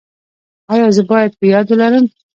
ایا 0.73 0.87
زه 0.95 1.03
باید 1.11 1.31
په 1.39 1.45
یاد 1.53 1.65
ولرم؟ 1.69 2.05